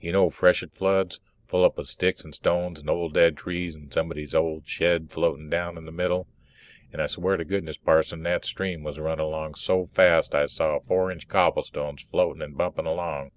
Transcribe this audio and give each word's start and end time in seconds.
You 0.00 0.10
know 0.10 0.30
freshet 0.30 0.72
floods? 0.74 1.20
Full 1.48 1.62
up 1.62 1.76
with 1.76 1.86
sticks 1.88 2.24
and 2.24 2.34
stones 2.34 2.80
and 2.80 2.88
old 2.88 3.12
dead 3.12 3.36
trees 3.36 3.74
and 3.74 3.92
somebody's 3.92 4.34
old 4.34 4.66
shed 4.66 5.10
floatin' 5.10 5.50
down 5.50 5.74
the 5.74 5.92
middle. 5.92 6.26
And 6.94 7.02
I 7.02 7.06
swear 7.08 7.36
to 7.36 7.44
goodness, 7.44 7.76
Parson, 7.76 8.22
that 8.22 8.46
stream 8.46 8.84
was 8.84 8.98
running 8.98 9.26
along 9.26 9.56
so 9.56 9.84
fast 9.84 10.34
I 10.34 10.46
saw 10.46 10.80
four 10.80 11.10
inch 11.12 11.28
cobblestones 11.28 12.00
floating 12.00 12.40
and 12.40 12.56
bumping 12.56 12.86
along. 12.86 13.32